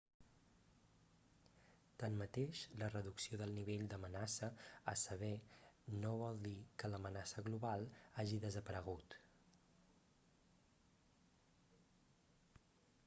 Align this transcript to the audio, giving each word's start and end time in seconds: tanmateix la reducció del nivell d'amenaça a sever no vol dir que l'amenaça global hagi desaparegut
tanmateix 2.03 2.61
la 2.83 2.85
reducció 2.93 3.37
del 3.41 3.51
nivell 3.57 3.83
d'amenaça 3.91 4.47
a 4.93 4.95
sever 5.01 5.29
no 6.05 6.13
vol 6.23 6.41
dir 6.47 6.53
que 6.85 6.91
l'amenaça 6.93 7.43
global 7.51 7.85
hagi 8.23 8.39
desaparegut 8.45 9.17